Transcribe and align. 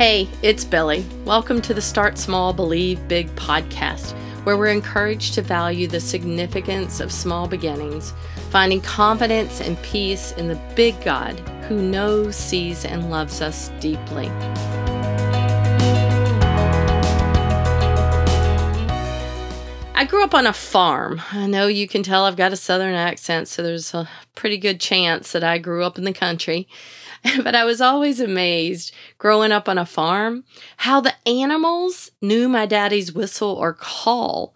Hey, 0.00 0.30
it's 0.40 0.64
Billie. 0.64 1.04
Welcome 1.26 1.60
to 1.60 1.74
the 1.74 1.82
Start 1.82 2.16
Small, 2.16 2.54
Believe 2.54 3.06
Big 3.06 3.28
podcast, 3.36 4.12
where 4.44 4.56
we're 4.56 4.68
encouraged 4.68 5.34
to 5.34 5.42
value 5.42 5.86
the 5.86 6.00
significance 6.00 7.00
of 7.00 7.12
small 7.12 7.46
beginnings, 7.46 8.14
finding 8.48 8.80
confidence 8.80 9.60
and 9.60 9.76
peace 9.82 10.32
in 10.38 10.48
the 10.48 10.58
big 10.74 10.98
God 11.04 11.38
who 11.68 11.82
knows, 11.82 12.34
sees, 12.34 12.86
and 12.86 13.10
loves 13.10 13.42
us 13.42 13.68
deeply. 13.78 14.30
I 19.94 20.06
grew 20.08 20.24
up 20.24 20.32
on 20.32 20.46
a 20.46 20.54
farm. 20.54 21.20
I 21.30 21.46
know 21.46 21.66
you 21.66 21.86
can 21.86 22.02
tell 22.02 22.24
I've 22.24 22.36
got 22.36 22.54
a 22.54 22.56
southern 22.56 22.94
accent, 22.94 23.48
so 23.48 23.62
there's 23.62 23.92
a 23.92 24.08
pretty 24.40 24.56
good 24.56 24.80
chance 24.80 25.32
that 25.32 25.44
I 25.44 25.58
grew 25.58 25.84
up 25.84 25.98
in 25.98 26.04
the 26.04 26.14
country. 26.14 26.66
but 27.44 27.54
I 27.54 27.64
was 27.64 27.82
always 27.82 28.20
amazed 28.20 28.94
growing 29.18 29.52
up 29.52 29.68
on 29.68 29.76
a 29.76 29.84
farm 29.84 30.44
how 30.78 30.98
the 31.02 31.12
animals 31.28 32.10
knew 32.22 32.48
my 32.48 32.64
daddy's 32.64 33.12
whistle 33.12 33.50
or 33.50 33.74
call. 33.74 34.54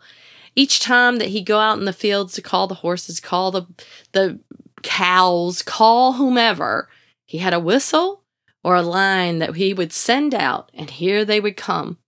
Each 0.57 0.81
time 0.81 1.19
that 1.19 1.29
he'd 1.29 1.45
go 1.45 1.59
out 1.59 1.79
in 1.79 1.85
the 1.85 1.93
fields 1.93 2.33
to 2.33 2.43
call 2.43 2.67
the 2.67 2.77
horses, 2.77 3.21
call 3.21 3.51
the 3.51 3.67
the 4.13 4.41
cows, 4.83 5.61
call 5.61 6.15
whomever, 6.15 6.89
he 7.27 7.39
had 7.39 7.53
a 7.53 7.61
whistle 7.61 8.23
or 8.63 8.77
a 8.77 8.83
line 8.83 9.39
that 9.41 9.55
he 9.55 9.75
would 9.75 9.93
send 9.93 10.35
out, 10.35 10.71
and 10.73 10.89
here 10.89 11.27
they 11.27 11.41
would 11.41 11.59
come. 11.59 11.99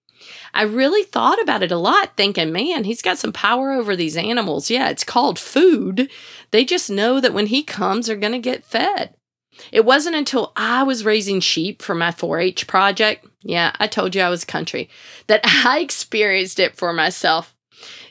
I 0.54 0.62
really 0.62 1.02
thought 1.02 1.40
about 1.40 1.62
it 1.62 1.72
a 1.72 1.76
lot, 1.76 2.16
thinking, 2.16 2.52
man, 2.52 2.84
he's 2.84 3.02
got 3.02 3.18
some 3.18 3.32
power 3.32 3.72
over 3.72 3.94
these 3.94 4.16
animals. 4.16 4.70
Yeah, 4.70 4.88
it's 4.88 5.04
called 5.04 5.38
food. 5.38 6.10
They 6.50 6.64
just 6.64 6.90
know 6.90 7.20
that 7.20 7.34
when 7.34 7.46
he 7.46 7.62
comes, 7.62 8.06
they're 8.06 8.16
going 8.16 8.32
to 8.32 8.38
get 8.38 8.64
fed. 8.64 9.14
It 9.72 9.84
wasn't 9.84 10.16
until 10.16 10.52
I 10.56 10.82
was 10.82 11.04
raising 11.04 11.40
sheep 11.40 11.82
for 11.82 11.94
my 11.94 12.10
4 12.10 12.40
H 12.40 12.66
project, 12.66 13.26
yeah, 13.42 13.72
I 13.78 13.86
told 13.86 14.14
you 14.14 14.22
I 14.22 14.28
was 14.28 14.44
country, 14.44 14.88
that 15.26 15.40
I 15.44 15.80
experienced 15.80 16.58
it 16.58 16.76
for 16.76 16.92
myself. 16.92 17.54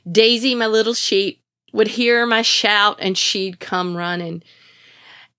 Daisy, 0.09 0.55
my 0.55 0.67
little 0.67 0.93
sheep, 0.93 1.41
would 1.73 1.89
hear 1.89 2.25
my 2.25 2.41
shout 2.41 2.97
and 3.01 3.17
she'd 3.17 3.59
come 3.59 3.97
running. 3.97 4.43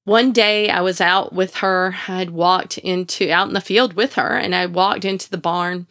One 0.04 0.32
day 0.32 0.68
I 0.68 0.82
was 0.82 1.00
out 1.00 1.32
with 1.32 1.56
her. 1.56 1.96
I'd 2.06 2.30
walked 2.30 2.78
into 2.78 3.30
out 3.32 3.48
in 3.48 3.54
the 3.54 3.60
field 3.60 3.94
with 3.94 4.14
her 4.14 4.36
and 4.36 4.54
I 4.54 4.66
walked 4.66 5.04
into 5.04 5.30
the 5.30 5.38
barn 5.38 5.86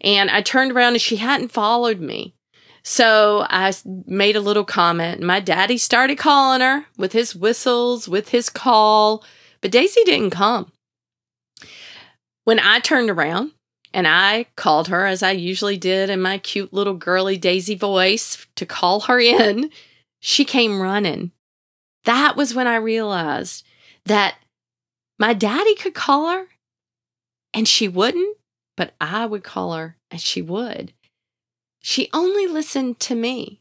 and 0.00 0.30
I 0.30 0.42
turned 0.42 0.72
around 0.72 0.94
and 0.94 1.00
she 1.00 1.16
hadn't 1.16 1.52
followed 1.52 2.00
me. 2.00 2.34
So 2.82 3.44
I 3.48 3.72
made 3.84 4.36
a 4.36 4.40
little 4.40 4.64
comment. 4.64 5.22
My 5.22 5.40
daddy 5.40 5.76
started 5.76 6.16
calling 6.16 6.60
her 6.62 6.86
with 6.96 7.12
his 7.12 7.34
whistles, 7.36 8.08
with 8.08 8.30
his 8.30 8.48
call. 8.48 9.24
But 9.60 9.70
Daisy 9.70 10.02
didn't 10.04 10.30
come. 10.30 10.72
When 12.44 12.58
I 12.58 12.80
turned 12.80 13.10
around 13.10 13.52
and 13.92 14.08
I 14.08 14.46
called 14.56 14.88
her, 14.88 15.06
as 15.06 15.22
I 15.22 15.32
usually 15.32 15.76
did 15.76 16.08
in 16.08 16.22
my 16.22 16.38
cute 16.38 16.72
little 16.72 16.94
girly 16.94 17.36
Daisy 17.36 17.74
voice 17.74 18.46
to 18.56 18.64
call 18.64 19.00
her 19.00 19.20
in, 19.20 19.70
she 20.20 20.44
came 20.44 20.80
running. 20.80 21.32
That 22.04 22.36
was 22.36 22.54
when 22.54 22.66
I 22.66 22.76
realized 22.76 23.64
that 24.06 24.36
my 25.18 25.34
daddy 25.34 25.74
could 25.74 25.94
call 25.94 26.30
her 26.30 26.46
and 27.52 27.68
she 27.68 27.88
wouldn't, 27.88 28.38
but 28.80 28.94
I 28.98 29.26
would 29.26 29.44
call 29.44 29.74
her 29.74 29.98
and 30.10 30.18
she 30.18 30.40
would. 30.40 30.94
She 31.80 32.08
only 32.14 32.46
listened 32.46 32.98
to 33.00 33.14
me. 33.14 33.60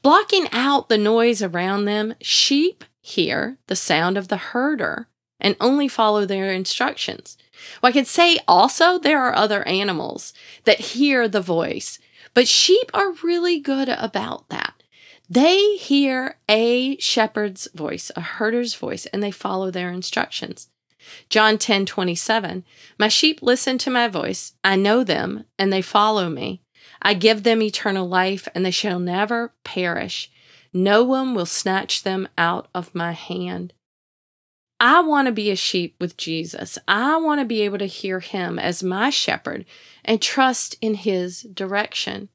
Blocking 0.00 0.46
out 0.52 0.88
the 0.88 0.96
noise 0.96 1.42
around 1.42 1.86
them, 1.86 2.14
sheep 2.20 2.84
hear 3.00 3.58
the 3.66 3.74
sound 3.74 4.16
of 4.16 4.28
the 4.28 4.36
herder 4.36 5.08
and 5.40 5.56
only 5.58 5.88
follow 5.88 6.24
their 6.24 6.52
instructions. 6.52 7.36
Well, 7.82 7.90
I 7.90 7.92
could 7.92 8.06
say 8.06 8.38
also 8.46 8.96
there 8.96 9.20
are 9.24 9.34
other 9.34 9.66
animals 9.66 10.32
that 10.62 10.78
hear 10.78 11.26
the 11.26 11.40
voice, 11.40 11.98
but 12.32 12.46
sheep 12.46 12.92
are 12.94 13.10
really 13.24 13.58
good 13.58 13.88
about 13.88 14.50
that. 14.50 14.84
They 15.28 15.74
hear 15.78 16.38
a 16.48 16.96
shepherd's 16.98 17.66
voice, 17.74 18.12
a 18.14 18.20
herder's 18.20 18.76
voice, 18.76 19.06
and 19.06 19.20
they 19.20 19.32
follow 19.32 19.72
their 19.72 19.90
instructions. 19.90 20.68
John 21.28 21.58
10 21.58 21.86
27, 21.86 22.64
My 22.98 23.08
sheep 23.08 23.40
listen 23.42 23.78
to 23.78 23.90
my 23.90 24.08
voice. 24.08 24.54
I 24.64 24.76
know 24.76 25.04
them, 25.04 25.44
and 25.58 25.72
they 25.72 25.82
follow 25.82 26.28
me. 26.28 26.62
I 27.02 27.14
give 27.14 27.42
them 27.42 27.62
eternal 27.62 28.08
life, 28.08 28.48
and 28.54 28.64
they 28.64 28.70
shall 28.70 28.98
never 28.98 29.52
perish, 29.64 30.30
no 30.72 31.02
one 31.02 31.34
will 31.34 31.46
snatch 31.46 32.02
them 32.02 32.28
out 32.36 32.68
of 32.74 32.94
my 32.94 33.12
hand. 33.12 33.72
I 34.78 35.00
want 35.00 35.26
to 35.26 35.32
be 35.32 35.50
a 35.50 35.56
sheep 35.56 35.96
with 35.98 36.18
Jesus. 36.18 36.78
I 36.86 37.16
want 37.16 37.40
to 37.40 37.46
be 37.46 37.62
able 37.62 37.78
to 37.78 37.86
hear 37.86 38.20
him 38.20 38.58
as 38.58 38.82
my 38.82 39.08
shepherd 39.08 39.64
and 40.04 40.20
trust 40.20 40.76
in 40.82 40.94
his 40.94 41.40
direction. 41.42 42.28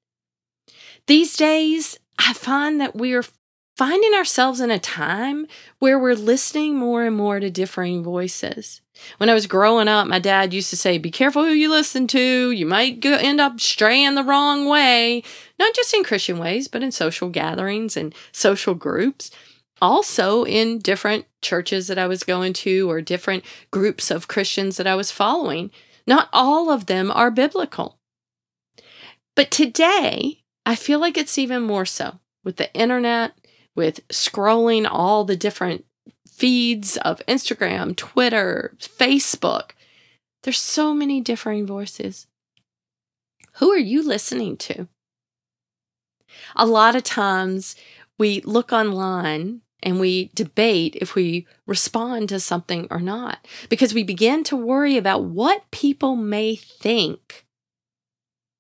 These 1.06 1.38
days, 1.38 2.00
I 2.18 2.34
find 2.34 2.82
that 2.82 2.96
we 2.96 3.14
are 3.14 3.24
finding 3.78 4.14
ourselves 4.14 4.60
in 4.60 4.72
a 4.72 4.80
time 4.80 5.48
where 5.80 5.98
we're 5.98 6.16
listening 6.16 6.76
more 6.76 7.04
and 7.04 7.16
more 7.16 7.40
to 7.40 7.50
differing 7.50 8.04
voices. 8.04 8.82
When 9.18 9.30
I 9.30 9.34
was 9.34 9.48
growing 9.48 9.88
up, 9.88 10.08
my 10.08 10.20
dad 10.20 10.54
used 10.54 10.70
to 10.70 10.78
say, 10.78 10.98
Be 10.98 11.12
careful 11.12 11.44
who 11.44 11.52
you 11.52 11.70
listen 11.70 12.08
to. 12.08 12.52
You 12.52 12.66
might 12.66 13.00
go, 13.00 13.14
end 13.14 13.42
up 13.42 13.60
straying 13.60 14.16
the 14.16 14.24
wrong 14.24 14.68
way, 14.68 15.24
not 15.58 15.74
just 15.74 15.94
in 15.94 16.04
Christian 16.04 16.38
ways, 16.38 16.68
but 16.68 16.84
in 16.84 16.92
social 16.92 17.30
gatherings 17.30 17.98
and 17.98 18.14
social 18.32 18.76
groups. 18.76 19.32
Also, 19.82 20.44
in 20.44 20.78
different 20.78 21.26
churches 21.42 21.88
that 21.88 21.98
I 21.98 22.06
was 22.06 22.24
going 22.24 22.54
to 22.54 22.90
or 22.90 23.02
different 23.02 23.44
groups 23.72 24.12
of 24.12 24.28
Christians 24.28 24.78
that 24.78 24.86
I 24.86 24.94
was 24.94 25.10
following. 25.10 25.72
Not 26.06 26.30
all 26.32 26.70
of 26.70 26.86
them 26.86 27.10
are 27.10 27.32
biblical. 27.32 27.98
But 29.36 29.50
today, 29.50 30.44
I 30.66 30.76
feel 30.76 31.00
like 31.00 31.18
it's 31.18 31.38
even 31.38 31.64
more 31.64 31.86
so 31.86 32.20
with 32.44 32.58
the 32.58 32.72
internet 32.74 33.34
with 33.76 34.08
scrolling 34.10 34.88
all 34.90 35.24
the 35.24 35.38
different 35.38 35.86
feeds 36.28 36.98
of 36.98 37.22
Instagram, 37.28 37.96
Twitter, 37.96 38.76
Facebook. 38.80 39.72
There's 40.44 40.60
so 40.60 40.94
many 40.94 41.22
differing 41.22 41.68
voices. 41.68 42.28
Who 43.56 43.72
are 43.72 43.78
you 43.78 44.02
listening 44.02 44.58
to? 44.58 44.88
A 46.56 46.66
lot 46.66 46.96
of 46.96 47.04
times 47.04 47.76
we 48.18 48.42
look 48.42 48.72
online 48.72 49.62
and 49.84 50.00
we 50.00 50.32
debate 50.36 50.96
if 51.00 51.16
we 51.16 51.48
respond 51.66 52.30
to 52.30 52.40
something 52.40 52.88
or 52.90 53.00
not 53.00 53.46
because 53.70 53.94
we 53.94 54.04
begin 54.04 54.44
to 54.46 54.56
worry 54.56 54.98
about 54.98 55.24
what 55.24 55.70
people 55.72 56.16
may 56.16 56.56
think 56.56 57.46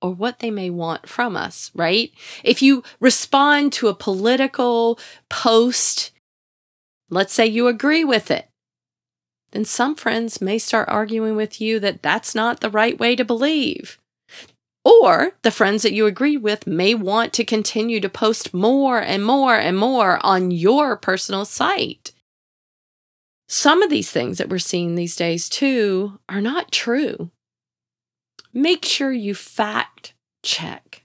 or 0.01 0.11
what 0.11 0.39
they 0.39 0.51
may 0.51 0.69
want 0.69 1.07
from 1.07 1.37
us, 1.37 1.71
right? 1.75 2.11
If 2.43 2.61
you 2.61 2.83
respond 2.99 3.73
to 3.73 3.87
a 3.87 3.93
political 3.93 4.99
post, 5.29 6.11
let's 7.09 7.33
say 7.33 7.45
you 7.45 7.67
agree 7.67 8.03
with 8.03 8.31
it, 8.31 8.49
then 9.51 9.65
some 9.65 9.95
friends 9.95 10.41
may 10.41 10.57
start 10.57 10.89
arguing 10.89 11.35
with 11.35 11.61
you 11.61 11.79
that 11.79 12.01
that's 12.01 12.33
not 12.33 12.61
the 12.61 12.69
right 12.69 12.97
way 12.97 13.15
to 13.15 13.25
believe. 13.25 13.97
Or 14.83 15.33
the 15.43 15.51
friends 15.51 15.83
that 15.83 15.93
you 15.93 16.07
agree 16.07 16.37
with 16.37 16.65
may 16.65 16.95
want 16.95 17.33
to 17.33 17.43
continue 17.43 17.99
to 17.99 18.09
post 18.09 18.53
more 18.53 18.99
and 18.99 19.23
more 19.23 19.55
and 19.55 19.77
more 19.77 20.19
on 20.25 20.49
your 20.49 20.97
personal 20.97 21.45
site. 21.45 22.13
Some 23.47 23.83
of 23.83 23.89
these 23.89 24.09
things 24.09 24.37
that 24.37 24.49
we're 24.49 24.59
seeing 24.59 24.95
these 24.95 25.15
days, 25.15 25.49
too, 25.49 26.19
are 26.29 26.41
not 26.41 26.71
true 26.71 27.29
make 28.53 28.85
sure 28.85 29.11
you 29.11 29.33
fact 29.33 30.13
check. 30.43 31.03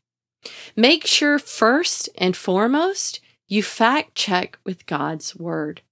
Make 0.74 1.06
sure 1.06 1.38
first 1.38 2.08
and 2.16 2.36
foremost 2.36 3.20
you 3.48 3.62
fact 3.62 4.14
check 4.14 4.58
with 4.64 4.86
God's 4.86 5.36
word. 5.36 5.82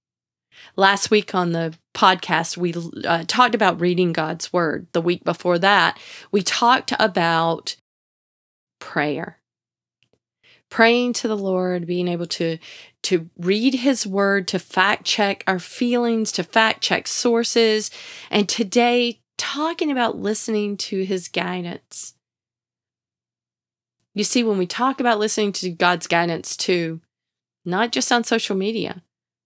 Last 0.75 1.11
week 1.11 1.35
on 1.35 1.51
the 1.51 1.73
podcast, 1.93 2.57
we 2.57 2.73
uh, 3.05 3.23
talked 3.27 3.55
about 3.55 3.79
reading 3.79 4.13
God's 4.13 4.51
word. 4.51 4.87
The 4.93 5.01
week 5.01 5.23
before 5.23 5.59
that, 5.59 5.99
we 6.31 6.41
talked 6.41 6.93
about 6.99 7.75
prayer. 8.79 9.39
Praying 10.69 11.13
to 11.13 11.27
the 11.27 11.37
Lord, 11.37 11.85
being 11.85 12.07
able 12.07 12.25
to, 12.25 12.57
to 13.03 13.29
read 13.37 13.75
His 13.75 14.05
Word, 14.05 14.47
to 14.49 14.59
fact 14.59 15.05
check 15.05 15.43
our 15.47 15.59
feelings, 15.59 16.31
to 16.33 16.43
fact 16.43 16.81
check 16.81 17.07
sources, 17.07 17.91
and 18.29 18.49
today 18.49 19.19
talking 19.37 19.91
about 19.91 20.17
listening 20.17 20.77
to 20.77 21.03
his 21.03 21.27
guidance. 21.27 22.13
You 24.13 24.23
see, 24.23 24.43
when 24.43 24.57
we 24.57 24.65
talk 24.65 24.99
about 24.99 25.19
listening 25.19 25.51
to 25.53 25.69
God's 25.69 26.07
guidance 26.07 26.55
too, 26.55 27.01
not 27.65 27.91
just 27.91 28.11
on 28.11 28.23
social 28.23 28.55
media, 28.55 29.03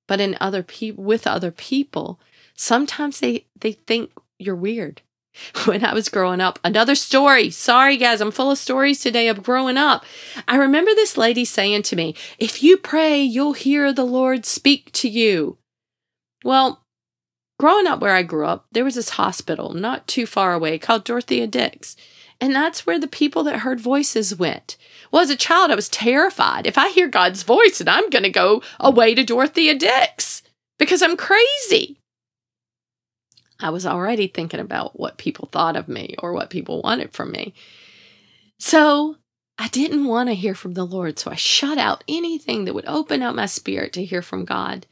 but 0.07 0.19
in 0.19 0.37
other 0.39 0.63
people 0.63 1.03
with 1.03 1.25
other 1.25 1.51
people, 1.51 2.19
sometimes 2.55 3.19
they, 3.19 3.45
they 3.59 3.71
think 3.71 4.11
you're 4.37 4.55
weird. 4.55 5.01
When 5.65 5.85
I 5.85 5.93
was 5.93 6.09
growing 6.09 6.41
up, 6.41 6.59
another 6.63 6.95
story. 6.95 7.49
Sorry, 7.49 7.97
guys, 7.97 8.19
I'm 8.19 8.31
full 8.31 8.51
of 8.51 8.57
stories 8.57 8.99
today 8.99 9.27
of 9.27 9.43
growing 9.43 9.77
up. 9.77 10.03
I 10.47 10.55
remember 10.55 10.91
this 10.95 11.17
lady 11.17 11.45
saying 11.45 11.83
to 11.83 11.95
me, 11.95 12.15
If 12.39 12.63
you 12.63 12.77
pray, 12.77 13.21
you'll 13.21 13.53
hear 13.53 13.93
the 13.93 14.03
Lord 14.05 14.45
speak 14.45 14.91
to 14.93 15.07
you. 15.07 15.57
Well, 16.43 16.83
growing 17.59 17.85
up 17.85 17.99
where 17.99 18.15
I 18.15 18.23
grew 18.23 18.45
up, 18.45 18.65
there 18.71 18.85
was 18.85 18.95
this 18.95 19.11
hospital 19.11 19.73
not 19.73 20.07
too 20.07 20.25
far 20.25 20.53
away 20.53 20.79
called 20.79 21.03
Dorothea 21.03 21.45
Dix. 21.45 21.95
And 22.41 22.55
that's 22.55 22.87
where 22.87 22.99
the 22.99 23.07
people 23.07 23.43
that 23.43 23.59
heard 23.59 23.81
voices 23.81 24.39
went. 24.39 24.77
Well, 25.11 25.21
as 25.21 25.29
a 25.29 25.35
child, 25.35 25.71
I 25.71 25.75
was 25.75 25.89
terrified. 25.89 26.65
If 26.65 26.77
I 26.77 26.89
hear 26.89 27.09
God's 27.09 27.43
voice, 27.43 27.81
and 27.81 27.89
I'm 27.89 28.09
going 28.09 28.23
to 28.23 28.29
go 28.29 28.63
away 28.79 29.13
to 29.13 29.25
Dorothea 29.25 29.75
Dix 29.75 30.41
because 30.77 31.01
I'm 31.01 31.17
crazy. 31.17 31.99
I 33.59 33.71
was 33.71 33.85
already 33.85 34.27
thinking 34.27 34.61
about 34.61 34.97
what 34.97 35.17
people 35.17 35.49
thought 35.51 35.75
of 35.75 35.89
me 35.89 36.15
or 36.19 36.31
what 36.31 36.49
people 36.49 36.81
wanted 36.81 37.11
from 37.11 37.31
me. 37.31 37.53
So 38.57 39.17
I 39.57 39.67
didn't 39.67 40.05
want 40.05 40.29
to 40.29 40.35
hear 40.35 40.55
from 40.55 40.75
the 40.75 40.85
Lord. 40.85 41.19
So 41.19 41.29
I 41.29 41.35
shut 41.35 41.77
out 41.77 42.05
anything 42.07 42.63
that 42.63 42.73
would 42.73 42.87
open 42.87 43.21
up 43.21 43.35
my 43.35 43.47
spirit 43.47 43.91
to 43.93 44.05
hear 44.05 44.21
from 44.21 44.45
God. 44.45 44.85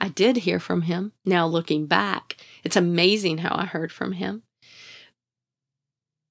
I 0.00 0.08
did 0.08 0.38
hear 0.38 0.60
from 0.60 0.82
him. 0.82 1.12
Now 1.24 1.46
looking 1.46 1.86
back, 1.86 2.36
it's 2.62 2.76
amazing 2.76 3.38
how 3.38 3.54
I 3.56 3.64
heard 3.64 3.92
from 3.92 4.12
him. 4.12 4.42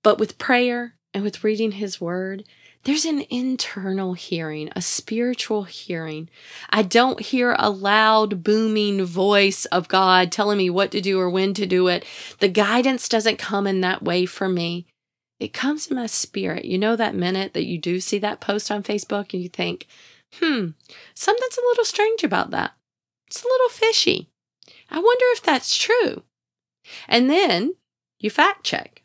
But 0.04 0.20
with 0.20 0.38
prayer 0.38 0.96
and 1.14 1.24
with 1.24 1.44
reading 1.44 1.74
his 1.74 2.00
word, 2.00 2.44
there's 2.84 3.06
an 3.06 3.26
internal 3.32 4.14
hearing, 4.14 4.70
a 4.76 4.82
spiritual 4.82 5.64
hearing. 5.64 6.30
I 6.70 6.84
don't 6.84 7.20
hear 7.20 7.56
a 7.58 7.72
loud, 7.72 8.44
booming 8.44 9.04
voice 9.04 9.66
of 9.66 9.88
God 9.88 10.32
telling 10.32 10.60
me 10.60 10.70
what 10.70 10.92
to 10.92 11.02
do 11.02 11.20
or 11.20 11.28
when 11.28 11.56
to 11.56 11.66
do 11.66 11.88
it. 11.88 12.06
The 12.40 12.48
guidance 12.48 13.10
doesn't 13.10 13.38
come 13.38 13.66
in 13.66 13.82
that 13.82 14.04
way 14.04 14.28
for 14.28 14.48
me. 14.48 14.86
It 15.40 15.52
comes 15.52 15.88
in 15.88 15.96
my 15.96 16.06
spirit. 16.06 16.66
You 16.66 16.78
know, 16.78 16.96
that 16.96 17.16
minute 17.16 17.54
that 17.54 17.66
you 17.66 17.80
do 17.80 18.00
see 18.00 18.20
that 18.20 18.40
post 18.40 18.70
on 18.70 18.84
Facebook 18.84 19.34
and 19.34 19.42
you 19.42 19.50
think, 19.50 19.88
hmm, 20.34 20.68
something's 21.16 21.58
a 21.58 21.66
little 21.68 21.86
strange 21.86 22.24
about 22.24 22.52
that. 22.52 22.74
It's 23.36 23.44
a 23.44 23.48
little 23.48 23.70
fishy. 23.70 24.30
I 24.90 25.00
wonder 25.00 25.26
if 25.32 25.44
that's 25.44 25.78
true. 25.78 26.24
And 27.06 27.30
then 27.30 27.76
you 28.18 28.30
fact 28.30 28.64
check. 28.64 29.04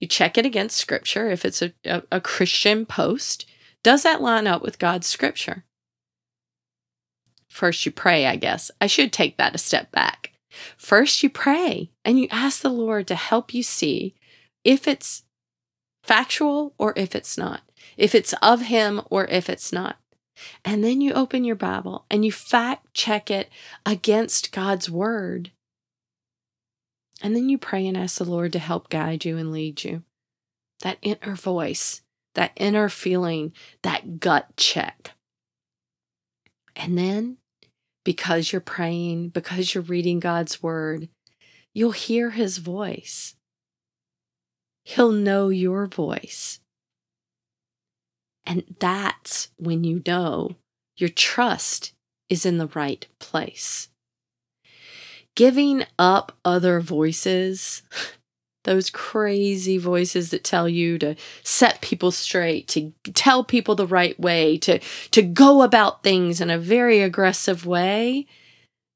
You 0.00 0.08
check 0.08 0.36
it 0.36 0.44
against 0.44 0.76
scripture. 0.76 1.30
If 1.30 1.44
it's 1.44 1.62
a, 1.62 1.72
a, 1.84 2.02
a, 2.10 2.20
Christian 2.20 2.84
post, 2.86 3.46
does 3.84 4.02
that 4.02 4.20
line 4.20 4.48
up 4.48 4.62
with 4.62 4.80
God's 4.80 5.06
scripture? 5.06 5.64
First, 7.48 7.86
you 7.86 7.92
pray, 7.92 8.26
I 8.26 8.34
guess. 8.34 8.72
I 8.80 8.88
should 8.88 9.12
take 9.12 9.36
that 9.36 9.54
a 9.54 9.58
step 9.58 9.92
back. 9.92 10.32
First, 10.76 11.22
you 11.22 11.30
pray 11.30 11.92
and 12.04 12.18
you 12.18 12.26
ask 12.32 12.62
the 12.62 12.68
Lord 12.68 13.06
to 13.06 13.14
help 13.14 13.54
you 13.54 13.62
see 13.62 14.16
if 14.64 14.88
it's 14.88 15.22
factual 16.02 16.74
or 16.78 16.94
if 16.96 17.14
it's 17.14 17.38
not, 17.38 17.60
if 17.96 18.12
it's 18.12 18.32
of 18.42 18.62
Him 18.62 19.02
or 19.08 19.26
if 19.26 19.48
it's 19.48 19.72
not. 19.72 19.98
And 20.64 20.84
then 20.84 21.00
you 21.00 21.12
open 21.12 21.44
your 21.44 21.56
Bible 21.56 22.04
and 22.10 22.24
you 22.24 22.32
fact 22.32 22.92
check 22.94 23.30
it 23.30 23.50
against 23.84 24.52
God's 24.52 24.90
word. 24.90 25.52
And 27.22 27.34
then 27.34 27.48
you 27.48 27.58
pray 27.58 27.86
and 27.86 27.96
ask 27.96 28.18
the 28.18 28.24
Lord 28.24 28.52
to 28.52 28.58
help 28.58 28.90
guide 28.90 29.24
you 29.24 29.38
and 29.38 29.50
lead 29.50 29.84
you. 29.84 30.02
That 30.82 30.98
inner 31.00 31.34
voice, 31.34 32.02
that 32.34 32.52
inner 32.56 32.88
feeling, 32.88 33.52
that 33.82 34.20
gut 34.20 34.56
check. 34.56 35.12
And 36.74 36.98
then, 36.98 37.38
because 38.04 38.52
you're 38.52 38.60
praying, 38.60 39.30
because 39.30 39.74
you're 39.74 39.82
reading 39.82 40.20
God's 40.20 40.62
word, 40.62 41.08
you'll 41.72 41.92
hear 41.92 42.30
his 42.30 42.58
voice. 42.58 43.34
He'll 44.84 45.12
know 45.12 45.48
your 45.48 45.86
voice. 45.86 46.60
And 48.46 48.76
that's 48.78 49.48
when 49.56 49.84
you 49.84 50.02
know 50.06 50.56
your 50.96 51.08
trust 51.10 51.92
is 52.28 52.46
in 52.46 52.58
the 52.58 52.68
right 52.68 53.06
place. 53.18 53.88
Giving 55.34 55.84
up 55.98 56.32
other 56.44 56.80
voices, 56.80 57.82
those 58.64 58.90
crazy 58.90 59.78
voices 59.78 60.30
that 60.30 60.42
tell 60.42 60.68
you 60.68 60.98
to 60.98 61.14
set 61.42 61.80
people 61.80 62.10
straight, 62.10 62.66
to 62.68 62.92
tell 63.14 63.44
people 63.44 63.74
the 63.74 63.86
right 63.86 64.18
way, 64.18 64.56
to, 64.58 64.78
to 65.10 65.22
go 65.22 65.62
about 65.62 66.02
things 66.02 66.40
in 66.40 66.50
a 66.50 66.58
very 66.58 67.00
aggressive 67.00 67.66
way, 67.66 68.26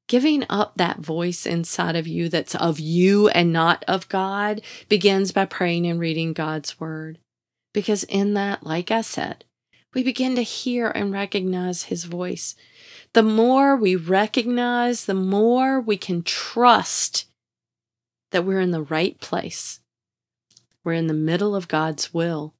giving 0.07 0.43
up 0.49 0.73
that 0.75 0.99
voice 0.99 1.45
inside 1.45 1.95
of 1.95 2.07
you 2.07 2.27
that's 2.27 2.55
of 2.55 2.79
you 2.79 3.29
and 3.29 3.53
not 3.53 3.85
of 3.87 4.09
God 4.09 4.61
begins 4.89 5.31
by 5.31 5.45
praying 5.45 5.85
and 5.87 5.99
reading 5.99 6.33
God's 6.33 6.79
word. 6.79 7.17
Because 7.73 8.03
in 8.03 8.33
that, 8.33 8.65
like 8.65 8.91
I 8.91 9.01
said, 9.01 9.45
we 9.93 10.03
begin 10.03 10.35
to 10.35 10.43
hear 10.43 10.87
and 10.87 11.11
recognize 11.11 11.83
his 11.83 12.05
voice. 12.05 12.55
The 13.13 13.23
more 13.23 13.75
we 13.75 13.95
recognize, 13.95 15.05
the 15.05 15.13
more 15.13 15.79
we 15.79 15.97
can 15.97 16.23
trust 16.23 17.25
that 18.31 18.45
we're 18.45 18.61
in 18.61 18.71
the 18.71 18.83
right 18.83 19.19
place. 19.19 19.79
We're 20.83 20.93
in 20.93 21.07
the 21.07 21.13
middle 21.13 21.55
of 21.55 21.67
God's 21.67 22.13
will, 22.13 22.55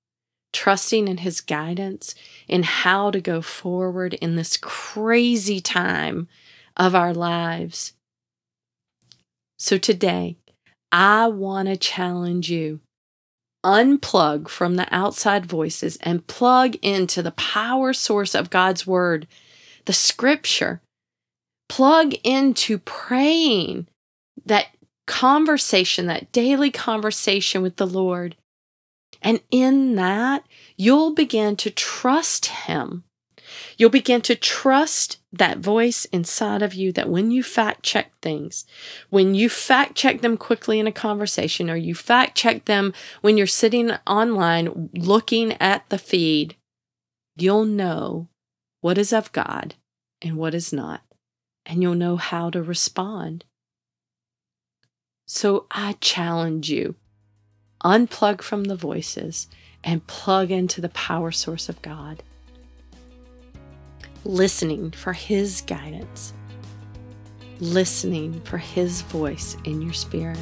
trusting 0.54 1.08
in 1.08 1.18
his 1.18 1.42
guidance 1.42 2.14
in 2.48 2.64
how 2.64 3.12
to 3.12 3.22
go 3.22 3.42
forward 3.42 4.14
in 4.16 4.36
this 4.36 4.58
crazy 4.58 5.62
time 5.62 6.28
of 6.76 6.94
our 6.94 7.14
lives. 7.14 7.94
So 9.58 9.78
today, 9.78 10.38
I 10.92 11.28
want 11.28 11.70
to 11.70 11.78
challenge 11.78 12.50
you 12.52 12.82
unplug 13.64 14.48
from 14.48 14.76
the 14.76 14.88
outside 14.94 15.46
voices 15.46 15.98
and 15.98 16.28
plug 16.28 16.76
into 16.82 17.22
the 17.22 17.32
power 17.32 17.94
source 17.94 18.34
of 18.36 18.50
God's 18.50 18.88
word, 18.88 19.28
the 19.86 19.94
scripture. 19.94 20.82
Plug 21.70 22.14
into 22.24 22.80
praying 22.80 23.88
that 24.46 24.68
conversation, 25.08 26.08
that 26.08 26.32
daily 26.32 26.72
conversation 26.72 27.62
with 27.62 27.78
the 27.78 27.88
Lord. 27.88 28.36
And 29.22 29.42
in 29.52 29.96
that, 29.96 30.46
you'll 30.76 31.14
begin 31.14 31.56
to 31.58 31.70
trust 31.70 32.48
Him 32.48 33.04
You'll 33.78 33.90
begin 33.90 34.22
to 34.22 34.36
trust 34.36 35.18
that 35.34 35.60
voice 35.60 36.06
inside 36.06 36.62
of 36.62 36.74
you 36.74 36.92
that 36.94 37.10
when 37.10 37.32
you 37.32 37.44
fact 37.44 37.84
check 37.84 38.12
things, 38.22 38.66
when 39.10 39.36
you 39.36 39.50
fact 39.50 39.96
check 39.96 40.22
them 40.22 40.38
quickly 40.38 40.80
in 40.80 40.88
a 40.88 40.92
conversation, 40.92 41.70
or 41.70 41.76
you 41.76 41.96
fact 41.96 42.36
check 42.36 42.66
them 42.66 42.94
when 43.22 43.38
you're 43.38 43.48
sitting 43.48 43.92
online 44.08 44.90
looking 44.94 45.54
at 45.62 45.90
the 45.90 45.98
feed, 45.98 46.56
you'll 47.36 47.66
know 47.66 48.28
what 48.82 48.98
is 48.98 49.14
of 49.14 49.32
God 49.32 49.76
and 50.22 50.38
what 50.38 50.54
is 50.54 50.74
not, 50.74 51.02
and 51.66 51.82
you'll 51.82 51.96
know 51.96 52.18
how 52.18 52.50
to 52.50 52.62
respond. 52.62 53.46
So 55.26 55.66
I 55.72 55.94
challenge 56.02 56.70
you 56.70 56.96
unplug 57.84 58.42
from 58.42 58.66
the 58.66 58.76
voices 58.76 59.48
and 59.84 60.06
plug 60.06 60.52
into 60.52 60.82
the 60.82 60.90
power 60.90 61.32
source 61.32 61.70
of 61.70 61.82
God 61.82 62.22
listening 64.24 64.92
for 64.92 65.14
His 65.14 65.62
guidance, 65.62 66.34
listening 67.60 68.42
for 68.42 68.58
His 68.58 69.02
voice 69.02 69.58
in 69.66 69.82
your 69.82 69.94
spirit. 69.94 70.40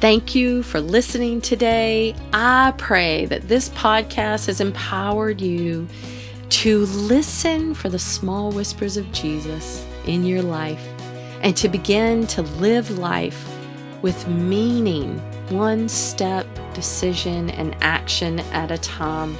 Thank 0.00 0.34
you 0.34 0.62
for 0.62 0.80
listening 0.80 1.40
today. 1.40 2.14
I 2.32 2.72
pray 2.78 3.26
that 3.26 3.48
this 3.48 3.68
podcast 3.70 4.46
has 4.46 4.60
empowered 4.60 5.40
you 5.40 5.88
to 6.50 6.86
listen 6.86 7.74
for 7.74 7.88
the 7.88 7.98
small 7.98 8.52
whispers 8.52 8.96
of 8.96 9.10
Jesus 9.12 9.84
in 10.06 10.24
your 10.24 10.42
life 10.42 10.86
and 11.42 11.56
to 11.56 11.68
begin 11.68 12.26
to 12.28 12.42
live 12.42 12.98
life 12.98 13.44
with 14.02 14.28
meaning, 14.28 15.18
one 15.48 15.88
step, 15.88 16.46
decision, 16.74 17.50
and 17.50 17.76
action 17.80 18.40
at 18.52 18.70
a 18.70 18.78
time. 18.78 19.36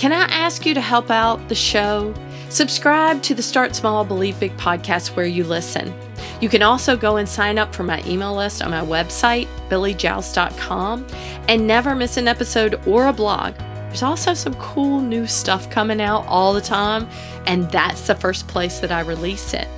Can 0.00 0.14
I 0.14 0.22
ask 0.22 0.64
you 0.64 0.72
to 0.72 0.80
help 0.80 1.10
out 1.10 1.50
the 1.50 1.54
show? 1.54 2.14
Subscribe 2.48 3.22
to 3.22 3.34
the 3.34 3.42
Start 3.42 3.76
Small, 3.76 4.02
Believe 4.02 4.40
Big 4.40 4.56
podcast 4.56 5.14
where 5.14 5.26
you 5.26 5.44
listen. 5.44 5.92
You 6.40 6.48
can 6.48 6.62
also 6.62 6.96
go 6.96 7.18
and 7.18 7.28
sign 7.28 7.58
up 7.58 7.74
for 7.74 7.82
my 7.82 8.02
email 8.06 8.34
list 8.34 8.62
on 8.62 8.70
my 8.70 8.80
website, 8.80 9.46
billiejauss.com, 9.68 11.06
and 11.48 11.66
never 11.66 11.94
miss 11.94 12.16
an 12.16 12.28
episode 12.28 12.80
or 12.86 13.08
a 13.08 13.12
blog. 13.12 13.52
There's 13.88 14.02
also 14.02 14.32
some 14.32 14.54
cool 14.54 15.02
new 15.02 15.26
stuff 15.26 15.68
coming 15.68 16.00
out 16.00 16.24
all 16.26 16.54
the 16.54 16.62
time, 16.62 17.06
and 17.46 17.70
that's 17.70 18.06
the 18.06 18.14
first 18.14 18.48
place 18.48 18.78
that 18.78 18.90
I 18.90 19.00
release 19.00 19.52
it. 19.52 19.68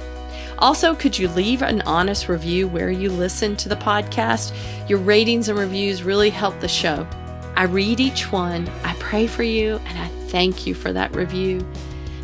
Also, 0.61 0.95
could 0.95 1.19
you 1.19 1.27
leave 1.31 1.63
an 1.63 1.81
honest 1.81 2.29
review 2.29 2.69
where 2.69 2.93
you 2.93 3.11
listen 3.11 3.57
to 3.57 3.69
the 3.69 3.75
podcast? 3.75 4.55
Your 4.89 5.01
ratings 5.01 5.49
and 5.49 5.59
reviews 5.59 6.05
really 6.05 6.31
help 6.31 6.61
the 6.61 6.69
show. 6.69 7.09
I 7.57 7.65
read 7.65 8.01
each 8.01 8.33
one, 8.33 8.69
I 8.85 8.95
pray 8.95 9.27
for 9.27 9.43
you, 9.43 9.77
and 9.87 9.99
I 9.99 10.09
thank 10.29 10.67
you 10.67 10.75
for 10.75 10.93
that 10.93 11.15
review. 11.15 11.67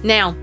Now, 0.02 0.37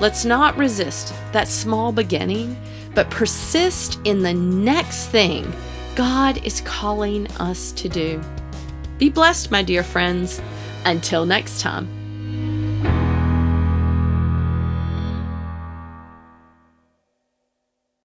let's 0.00 0.24
not 0.24 0.56
resist 0.56 1.12
that 1.32 1.48
small 1.48 1.92
beginning, 1.92 2.56
but 2.94 3.10
persist 3.10 4.00
in 4.04 4.22
the 4.22 4.34
next 4.34 5.08
thing 5.08 5.52
God 5.94 6.44
is 6.46 6.62
calling 6.62 7.26
us 7.32 7.72
to 7.72 7.88
do. 7.88 8.22
Be 8.98 9.10
blessed, 9.10 9.50
my 9.50 9.62
dear 9.62 9.82
friends. 9.82 10.40
Until 10.86 11.26
next 11.26 11.60
time. 11.60 11.99